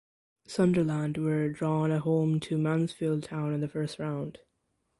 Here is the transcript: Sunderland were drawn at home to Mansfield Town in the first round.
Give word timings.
Sunderland 0.47 1.19
were 1.19 1.47
drawn 1.49 1.91
at 1.91 2.01
home 2.01 2.39
to 2.39 2.57
Mansfield 2.57 3.21
Town 3.21 3.53
in 3.53 3.61
the 3.61 3.67
first 3.67 3.99
round. 3.99 4.39